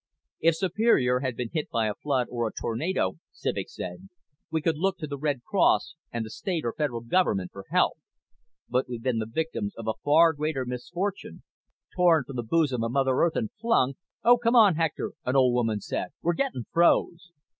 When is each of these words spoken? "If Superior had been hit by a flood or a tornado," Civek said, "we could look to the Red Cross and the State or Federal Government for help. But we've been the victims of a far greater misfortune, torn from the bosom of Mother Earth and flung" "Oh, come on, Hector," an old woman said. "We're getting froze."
"If 0.39 0.55
Superior 0.55 1.19
had 1.19 1.35
been 1.35 1.51
hit 1.53 1.69
by 1.69 1.85
a 1.85 1.93
flood 1.93 2.25
or 2.31 2.47
a 2.47 2.51
tornado," 2.51 3.19
Civek 3.33 3.69
said, 3.69 4.09
"we 4.49 4.59
could 4.59 4.75
look 4.79 4.97
to 4.97 5.05
the 5.05 5.19
Red 5.19 5.43
Cross 5.43 5.93
and 6.11 6.25
the 6.25 6.31
State 6.31 6.65
or 6.65 6.73
Federal 6.73 7.01
Government 7.01 7.51
for 7.51 7.65
help. 7.69 7.99
But 8.67 8.89
we've 8.89 9.03
been 9.03 9.19
the 9.19 9.27
victims 9.31 9.75
of 9.77 9.85
a 9.87 9.93
far 10.03 10.33
greater 10.33 10.65
misfortune, 10.65 11.43
torn 11.95 12.23
from 12.25 12.37
the 12.37 12.41
bosom 12.41 12.83
of 12.83 12.91
Mother 12.91 13.13
Earth 13.17 13.35
and 13.35 13.51
flung" 13.61 13.93
"Oh, 14.25 14.39
come 14.39 14.55
on, 14.55 14.73
Hector," 14.73 15.11
an 15.23 15.35
old 15.35 15.53
woman 15.53 15.79
said. 15.81 16.07
"We're 16.23 16.33
getting 16.33 16.65
froze." 16.73 17.29